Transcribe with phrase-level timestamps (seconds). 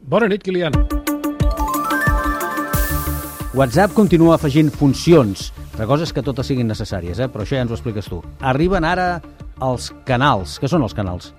[0.00, 0.72] Bona nit, Kilian.
[3.56, 5.50] WhatsApp continua afegint funcions.
[5.78, 7.28] La cosa és que totes siguin necessàries, eh?
[7.32, 8.20] però això ja ens ho expliques tu.
[8.40, 9.20] Arriben ara
[9.64, 10.58] els canals.
[10.60, 11.32] Què són els canals?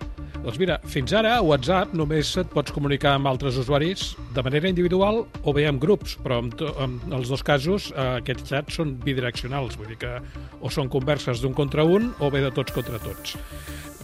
[0.44, 4.70] Doncs mira, fins ara a WhatsApp només et pots comunicar amb altres usuaris de manera
[4.72, 6.54] individual o bé amb grups, però en,
[6.86, 10.14] en els dos casos eh, aquests xats són bidireccionals, vull dir que
[10.62, 13.36] o són converses d'un contra un o bé de tots contra tots.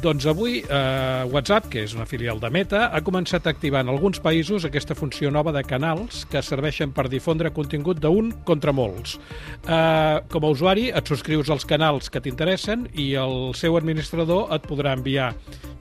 [0.03, 3.91] Doncs avui eh, WhatsApp, que és una filial de Meta, ha començat a activar en
[3.93, 9.15] alguns països aquesta funció nova de canals que serveixen per difondre contingut d'un contra molts.
[9.63, 14.67] Eh, com a usuari et subscrius als canals que t'interessen i el seu administrador et
[14.67, 15.29] podrà enviar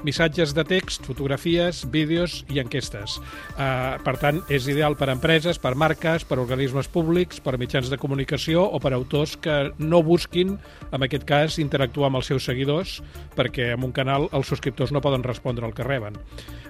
[0.06, 3.19] missatges de text, fotografies, vídeos i enquestes.
[3.55, 7.91] Uh, per tant, és ideal per a empreses, per marques, per organismes públics, per mitjans
[7.93, 10.57] de comunicació o per autors que no busquin,
[10.93, 13.01] en aquest cas, interactuar amb els seus seguidors,
[13.37, 16.19] perquè en un canal els subscriptors no poden respondre el que reben.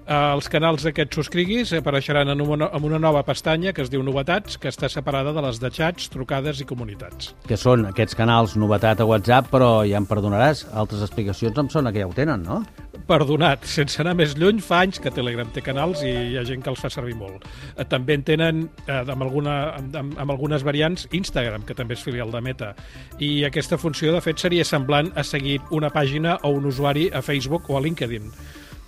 [0.03, 4.03] Uh, els canals aquests subscriguis apareixeran en una, en una nova pestanya que es diu
[4.03, 7.33] Novetats, que està separada de les de xats, trucades i comunitats.
[7.47, 11.95] Que són aquests canals novetat a WhatsApp, però ja em perdonaràs, altres explicacions em sona
[11.95, 12.65] que ja ho tenen, no?
[13.09, 13.67] Perdonat.
[13.69, 16.73] Sense anar més lluny, fa anys que Telegram té canals i hi ha gent que
[16.73, 17.47] els fa servir molt.
[17.77, 22.03] Eh, també en tenen, eh, amb, alguna, amb, amb algunes variants, Instagram, que també és
[22.03, 22.75] filial de Meta.
[23.19, 27.23] I aquesta funció, de fet, seria semblant a seguir una pàgina o un usuari a
[27.23, 28.31] Facebook o a LinkedIn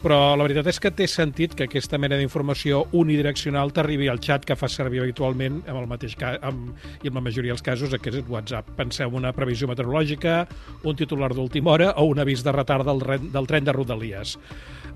[0.04, 4.44] però la veritat és que té sentit que aquesta mena d'informació unidireccional t'arribi al xat
[4.44, 7.94] que fa servir habitualment amb el mateix cas, amb, i en la majoria dels casos
[7.96, 8.68] aquest és WhatsApp.
[8.76, 10.42] Penseu una previsió meteorològica,
[10.84, 13.00] un titular d'última hora o un avís de retard del,
[13.32, 14.36] del tren de Rodalies.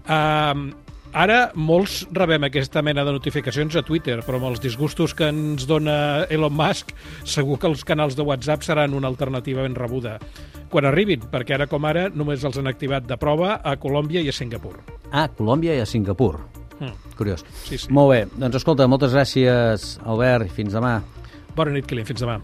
[0.04, 0.68] Uh,
[1.16, 5.64] Ara molts rebem aquesta mena de notificacions a Twitter, però amb els disgustos que ens
[5.64, 6.92] dona Elon Musk,
[7.24, 10.18] segur que els canals de WhatsApp seran una alternativa ben rebuda.
[10.68, 14.28] Quan arribin, perquè ara com ara només els han activat de prova a Colòmbia i
[14.28, 14.97] a Singapur.
[15.12, 16.38] Ah, Colòmbia i a Singapur.
[16.78, 16.94] Mm.
[17.18, 17.44] Curiós.
[17.64, 17.90] Sí, sí.
[17.92, 21.00] Molt bé, doncs escolta, moltes gràcies, Albert, i fins demà.
[21.56, 22.06] Bona nit, Kilian.
[22.08, 22.38] Fins demà.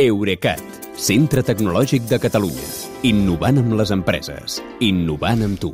[0.00, 0.62] Eurecat,
[0.96, 2.68] centre tecnològic de Catalunya.
[3.04, 4.62] Innovant amb les empreses.
[4.80, 5.68] Innovant amb tu.